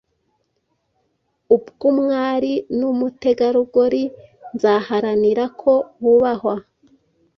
[1.55, 4.03] ubw’umwari n’umutegarugori.
[4.55, 6.55] Nzaharanira ko bubahwa,